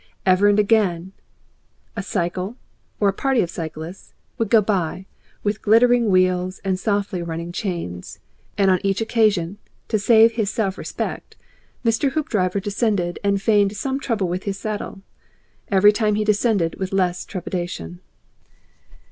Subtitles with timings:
[0.25, 1.11] Ever and again
[1.95, 2.55] a cycle,
[2.99, 5.05] or a party of cyclists, would go by,
[5.43, 8.17] with glittering wheels and softly running chains,
[8.57, 9.59] and on each occasion,
[9.89, 11.35] to save his self respect,
[11.85, 12.13] Mr.
[12.13, 15.01] Hoopdriver descended and feigned some trouble with his saddle.
[15.71, 17.99] Each time he descended with less trepidation.